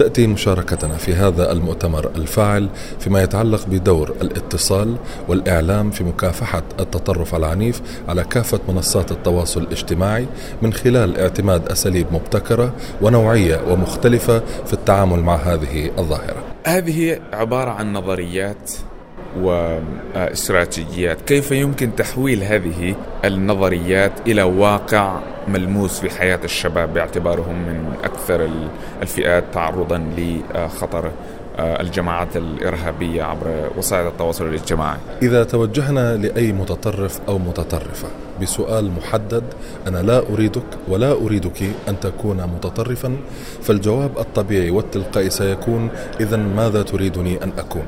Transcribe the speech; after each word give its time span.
تأتي 0.00 0.26
مشاركتنا 0.26 0.96
في 0.96 1.14
هذا 1.14 1.52
المؤتمر 1.52 2.10
الفاعل 2.16 2.68
فيما 3.00 3.22
يتعلق 3.22 3.66
بدور 3.66 4.14
الاتصال 4.22 4.96
والإعلام 5.28 5.90
في 5.90 6.04
مكافحة 6.04 6.62
التطرف 6.80 7.34
العنيف 7.34 7.82
على 8.08 8.24
كافة 8.24 8.60
منصات 8.68 9.12
التواصل 9.12 9.62
الاجتماعي 9.62 10.26
من 10.62 10.72
خلال 10.72 11.20
اعتماد 11.20 11.68
أساليب 11.68 12.06
مبتكرة 12.12 12.72
ونوعية 13.02 13.60
ومختلفة 13.68 14.42
في 14.66 14.72
التعامل 14.72 15.20
مع 15.20 15.36
هذه 15.36 15.90
الظاهرة. 15.98 16.42
هذه 16.66 17.20
عبارة 17.32 17.70
عن 17.70 17.92
نظريات 17.92 18.70
واستراتيجيات 19.38 21.20
كيف 21.20 21.52
يمكن 21.52 21.94
تحويل 21.96 22.42
هذه 22.42 22.94
النظريات 23.24 24.12
إلى 24.26 24.42
واقع 24.42 25.20
ملموس 25.48 26.00
في 26.00 26.10
حياة 26.10 26.40
الشباب 26.44 26.94
باعتبارهم 26.94 27.54
من 27.54 27.92
أكثر 28.04 28.48
الفئات 29.02 29.44
تعرضا 29.52 30.02
لخطر 30.16 31.10
الجماعات 31.58 32.36
الإرهابية 32.36 33.22
عبر 33.22 33.70
وسائل 33.76 34.06
التواصل 34.06 34.48
الاجتماعي؟ 34.48 34.98
إذا 35.22 35.44
توجهنا 35.44 36.16
لأي 36.16 36.52
متطرف 36.52 37.20
أو 37.28 37.38
متطرفة 37.38 38.08
بسؤال 38.42 38.90
محدد 38.90 39.44
أنا 39.86 39.98
لا 39.98 40.22
أريدك 40.32 40.62
ولا 40.88 41.12
أريدك 41.12 41.62
أن 41.88 42.00
تكون 42.00 42.36
متطرفا 42.36 43.16
فالجواب 43.62 44.18
الطبيعي 44.18 44.70
والتلقائي 44.70 45.30
سيكون 45.30 45.88
إذا 46.20 46.36
ماذا 46.36 46.82
تريدني 46.82 47.44
أن 47.44 47.52
أكون؟ 47.58 47.86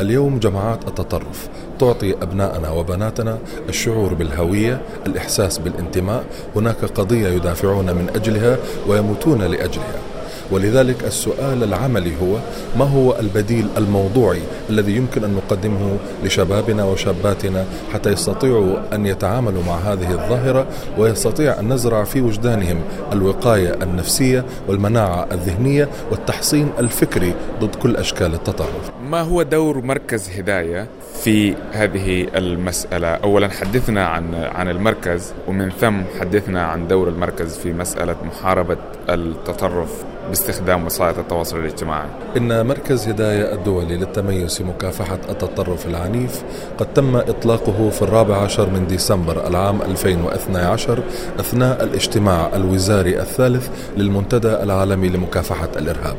اليوم 0.00 0.38
جماعات 0.38 0.88
التطرف 0.88 1.48
تعطي 1.78 2.14
أبنائنا 2.22 2.70
وبناتنا 2.70 3.38
الشعور 3.68 4.14
بالهوية 4.14 4.80
الإحساس 5.06 5.58
بالانتماء. 5.58 6.24
هناك 6.56 6.84
قضية 6.84 7.28
يدافعون 7.28 7.86
من 7.86 8.10
أجلها 8.14 8.58
ويموتون 8.88 9.42
لأجلها. 9.42 10.15
ولذلك 10.50 11.04
السؤال 11.04 11.62
العملي 11.62 12.12
هو 12.22 12.36
ما 12.78 12.84
هو 12.84 13.16
البديل 13.20 13.66
الموضوعي 13.76 14.40
الذي 14.70 14.96
يمكن 14.96 15.24
أن 15.24 15.34
نقدمه 15.34 15.96
لشبابنا 16.24 16.84
وشاباتنا 16.84 17.64
حتى 17.92 18.12
يستطيعوا 18.12 18.94
أن 18.94 19.06
يتعاملوا 19.06 19.62
مع 19.62 19.76
هذه 19.76 20.10
الظاهرة 20.12 20.66
ويستطيع 20.98 21.60
ان 21.60 21.72
نزرع 21.72 22.04
في 22.04 22.20
وجدانهم 22.20 22.80
الوقاية 23.12 23.74
النفسية 23.82 24.44
والمناعة 24.68 25.26
الذهنية 25.32 25.88
والتحصين 26.10 26.70
الفكري 26.78 27.34
ضد 27.60 27.74
كل 27.74 27.96
أشكال 27.96 28.34
التطرف. 28.34 28.90
ما 29.10 29.20
هو 29.20 29.42
دور 29.42 29.82
مركز 29.82 30.30
هداية 30.38 30.86
في 31.22 31.54
هذه 31.72 32.26
المسألة؟ 32.36 33.08
اولا 33.08 33.48
حدثنا 33.48 34.06
عن 34.06 34.34
عن 34.34 34.68
المركز 34.68 35.32
ومن 35.48 35.70
ثم 35.70 35.96
حدثنا 36.20 36.66
عن 36.66 36.88
دور 36.88 37.08
المركز 37.08 37.58
في 37.58 37.72
مسألة 37.72 38.16
محاربة 38.24 38.76
التطرف 39.08 40.04
باستخدام 40.28 40.86
وسائل 40.86 41.18
التواصل 41.18 41.56
الاجتماعي. 41.58 42.08
إن 42.36 42.66
مركز 42.66 43.08
هداية 43.08 43.54
الدولي 43.54 43.96
للتميز 43.96 44.56
في 44.56 44.64
مكافحة 44.64 45.18
التطرف 45.28 45.86
العنيف 45.86 46.42
قد 46.78 46.94
تم 46.94 47.16
إطلاقه 47.16 47.90
في 47.90 48.02
الرابع 48.02 48.36
عشر 48.36 48.70
من 48.70 48.86
ديسمبر 48.86 49.46
العام 49.46 49.82
2012 49.82 50.98
أثناء 51.40 51.84
الاجتماع 51.84 52.50
الوزاري 52.56 53.20
الثالث 53.20 53.68
للمنتدى 53.96 54.48
العالمي 54.48 55.08
لمكافحة 55.08 55.68
الإرهاب. 55.76 56.16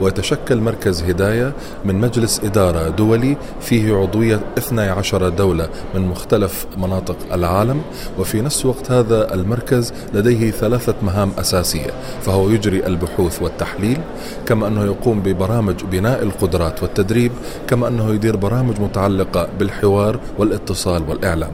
ويتشكل 0.00 0.56
مركز 0.60 1.02
هداية 1.02 1.52
من 1.84 1.94
مجلس 1.94 2.40
إدارة 2.44 2.88
دولي 2.88 3.36
فيه 3.60 3.94
عضوية 3.96 4.40
12 4.58 5.28
دولة 5.28 5.68
من 5.94 6.00
مختلف 6.00 6.66
مناطق 6.76 7.16
العالم 7.32 7.82
وفي 8.18 8.40
نفس 8.40 8.66
وقت 8.66 8.90
هذا 8.90 9.34
المركز 9.34 9.92
لديه 10.14 10.50
ثلاثة 10.50 10.94
مهام 11.02 11.32
أساسية 11.38 11.90
فهو 12.22 12.50
يجري 12.50 12.86
البحوث 12.86 13.42
والتحليل 13.50 13.98
كما 14.46 14.66
أنه 14.66 14.84
يقوم 14.84 15.20
ببرامج 15.20 15.84
بناء 15.90 16.22
القدرات 16.22 16.82
والتدريب 16.82 17.32
كما 17.68 17.88
أنه 17.88 18.14
يدير 18.14 18.36
برامج 18.36 18.80
متعلقة 18.80 19.48
بالحوار 19.58 20.14
والاتصال 20.38 21.02
والإعلام. 21.08 21.52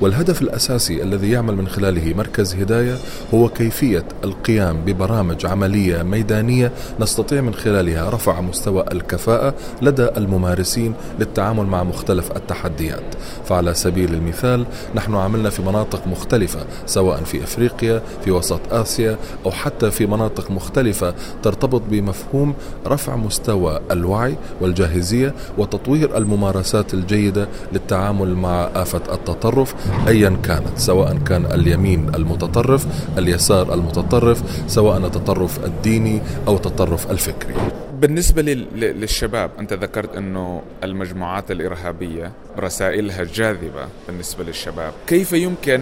والهدف 0.00 0.42
الأساسي 0.42 1.02
الذي 1.02 1.30
يعمل 1.30 1.56
من 1.56 1.68
خلاله 1.68 2.14
مركز 2.14 2.54
هداية 2.54 2.96
هو 3.34 3.48
كيفية 3.48 4.04
القيام 4.24 4.76
ببرامج 4.84 5.46
عملية 5.46 6.02
ميدانية 6.02 6.72
نستطيع 7.00 7.40
من 7.40 7.54
خلالها 7.54 8.10
رفع 8.10 8.40
مستوى 8.40 8.84
الكفاءة 8.92 9.54
لدى 9.82 10.08
الممارسين 10.16 10.94
للتعامل 11.18 11.66
مع 11.66 11.82
مختلف 11.84 12.36
التحديات. 12.36 13.02
فعلى 13.44 13.74
سبيل 13.74 14.14
المثال 14.14 14.66
نحن 14.94 15.14
عملنا 15.14 15.50
في 15.50 15.62
مناطق 15.62 16.06
مختلفة 16.06 16.60
سواء 16.86 17.22
في 17.24 17.44
أفريقيا 17.44 18.02
في 18.24 18.30
وسط 18.30 18.60
آسيا 18.70 19.16
أو 19.46 19.50
حتى 19.50 19.90
في 19.90 20.06
مناطق 20.06 20.50
مختلفة 20.50 21.14
ترتبط 21.42 21.82
بمفهوم 21.90 22.54
رفع 22.86 23.16
مستوى 23.16 23.80
الوعي 23.90 24.36
والجاهزية 24.60 25.34
وتطوير 25.58 26.16
الممارسات 26.16 26.94
الجيدة 26.94 27.48
للتعامل 27.72 28.34
مع 28.34 28.70
آفة 28.74 29.02
التطرف. 29.14 29.74
ايا 30.08 30.36
كانت 30.44 30.78
سواء 30.78 31.18
كان 31.18 31.46
اليمين 31.46 32.14
المتطرف 32.14 32.86
اليسار 33.18 33.74
المتطرف 33.74 34.42
سواء 34.66 34.98
التطرف 34.98 35.64
الديني 35.64 36.20
أو 36.48 36.56
التطرف 36.56 37.10
الفكري. 37.10 37.54
بالنسبة 38.00 38.42
للشباب 38.42 39.50
أنت 39.58 39.72
ذكرت 39.72 40.16
أنه 40.16 40.62
المجموعات 40.84 41.50
الإرهابية 41.50 42.32
رسائلها 42.58 43.24
جاذبة 43.24 43.86
بالنسبة 44.08 44.44
للشباب. 44.44 44.92
كيف 45.06 45.32
يمكن 45.32 45.80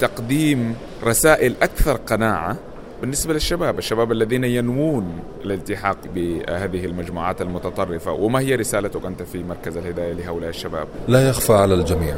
تقديم 0.00 0.74
رسائل 1.04 1.54
أكثر 1.62 1.96
قناعة 1.96 2.56
بالنسبة 3.00 3.34
للشباب؟ 3.34 3.78
الشباب 3.78 4.12
الذين 4.12 4.44
ينوون 4.44 5.18
الالتحاق 5.44 5.96
بهذه 6.14 6.84
المجموعات 6.84 7.42
المتطرفة 7.42 8.12
وما 8.12 8.40
هي 8.40 8.54
رسالتك 8.54 9.04
أنت 9.06 9.22
في 9.22 9.42
مركز 9.42 9.76
الهداية 9.76 10.12
لهؤلاء 10.12 10.50
الشباب؟ 10.50 10.88
لا 11.08 11.28
يخفى 11.28 11.52
على 11.52 11.74
الجميع. 11.74 12.14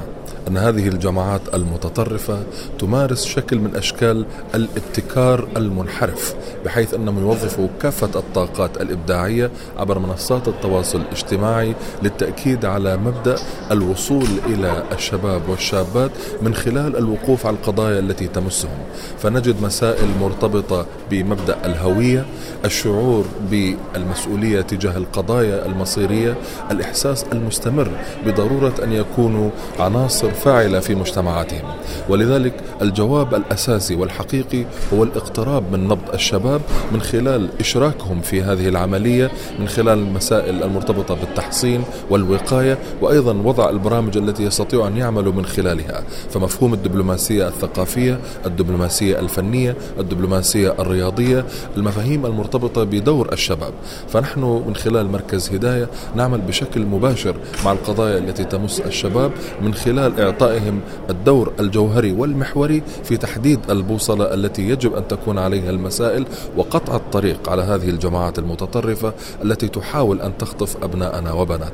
أن 0.49 0.57
هذه 0.57 0.89
الجماعات 0.89 1.41
المتطرفة 1.55 2.43
تمارس 2.79 3.25
شكل 3.25 3.59
من 3.59 3.77
أشكال 3.77 4.27
الابتكار 4.55 5.49
المنحرف 5.57 6.35
بحيث 6.65 6.95
أنهم 6.95 7.19
يوظفوا 7.21 7.69
كافة 7.83 8.19
الطاقات 8.19 8.81
الإبداعية 8.81 9.51
عبر 9.79 9.99
منصات 9.99 10.49
التواصل 10.49 11.01
الاجتماعي 11.01 11.75
للتأكيد 12.03 12.65
على 12.65 12.97
مبدأ 12.97 13.37
الوصول 13.71 14.27
إلى 14.47 14.83
الشباب 14.93 15.49
والشابات 15.49 16.11
من 16.43 16.55
خلال 16.55 16.97
الوقوف 16.97 17.47
على 17.47 17.57
القضايا 17.57 17.99
التي 17.99 18.27
تمسهم. 18.27 18.79
فنجد 19.19 19.63
مسائل 19.63 20.09
مرتبطة 20.21 20.87
بمبدأ 21.11 21.67
الهوية 21.67 22.27
الشعور 22.65 23.25
بالمسؤولية 23.51 24.61
تجاه 24.61 24.97
القضايا 24.97 25.67
المصيرية 25.67 26.35
الإحساس 26.71 27.25
المستمر 27.33 27.91
بضرورة 28.27 28.75
أن 28.85 28.93
يكونوا 28.93 29.51
عناصر 29.79 30.10
فاعلة 30.19 30.81
في 30.81 30.95
مجتمعاتهم. 30.95 31.63
ولذلك 32.09 32.55
الجواب 32.83 33.35
الأساسي 33.35 33.95
والحقيقي 33.95 34.65
هو 34.95 35.03
الاقتراب 35.03 35.73
من 35.73 35.85
نبض 35.85 36.15
الشباب 36.15 36.61
من 36.93 37.01
خلال 37.01 37.49
إشراكهم 37.61 38.21
في 38.21 38.43
هذه 38.43 38.69
العملية 38.69 39.31
من 39.59 39.69
خلال 39.69 39.99
المسائل 39.99 40.63
المرتبطة 40.63 41.15
بالتحصين 41.15 41.83
والوقاية 42.11 42.79
وأيضا 43.01 43.33
وضع 43.33 43.71
البرامج 43.71 44.17
التي 44.17 44.43
يستطيعوا 44.43 44.87
أن 44.87 44.97
يعملوا 44.97 45.33
من 45.33 45.47
خلالها. 45.47 46.03
فمفهوم 46.31 46.75
الدبلوماسية 46.75 47.49
الثقافية 47.49 48.19
الدبلوماسية 48.47 49.21
الفنية 49.21 49.77
الدبلوماسية 49.99 50.75
الرياضية 50.79 51.45
المفاهيم 51.77 52.27
المرتبطة 52.27 52.85
بدور 52.85 53.33
الشباب. 53.33 53.73
فنحن 54.09 54.63
من 54.67 54.77
خلال 54.77 55.13
مركز 55.13 55.51
هداية 55.55 55.89
نعمل 56.17 56.41
بشكل 56.41 56.81
مباشر 56.81 57.35
مع 57.65 57.73
القضايا 57.73 58.19
التي 58.19 58.45
تمس 58.45 58.81
الشباب 58.81 59.33
من 59.63 59.75
خلال 60.01 60.21
إعطائهم 60.21 60.81
الدور 61.11 61.53
الجوهري 61.61 62.13
والمحوري 62.13 62.83
في 63.05 63.17
تحديد 63.17 63.71
البوصلة 63.71 64.35
التي 64.35 64.69
يجب 64.69 64.95
أن 64.95 65.09
تكون 65.09 65.39
عليها 65.39 65.71
المسائل 65.71 66.27
وقطع 66.57 66.97
الطريق 66.97 67.49
على 67.49 67.63
هذه 67.63 67.91
الجماعات 67.91 68.39
المتطرفة 68.39 69.13
التي 69.45 69.69
تحاول 69.69 70.21
أن 70.21 70.39
تخطف 70.39 70.85
أبناءنا 70.85 71.33
وبناتنا. 71.33 71.71